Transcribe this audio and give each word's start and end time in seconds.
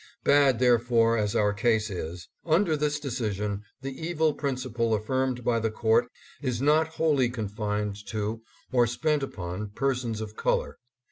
Bad, 0.23 0.57
therefore, 0.57 1.15
as 1.15 1.35
our 1.35 1.53
case 1.53 1.91
is, 1.91 2.27
under 2.43 2.75
this 2.75 2.99
decision, 2.99 3.61
the 3.83 4.01
evil 4.03 4.33
principle 4.33 4.95
affirmed 4.95 5.43
by 5.43 5.59
the 5.59 5.69
court 5.69 6.07
is 6.41 6.59
not 6.59 6.87
wholly 6.97 7.29
confined 7.29 7.97
to 8.07 8.41
or 8.71 8.87
spent 8.87 9.21
upon 9.21 9.69
persons 9.75 10.19
of 10.19 10.35
color. 10.35 10.79